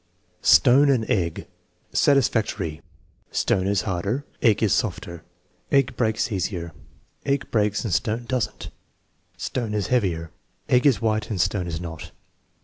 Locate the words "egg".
1.11-1.45, 4.41-4.63, 5.71-5.95, 7.23-7.51, 10.67-10.87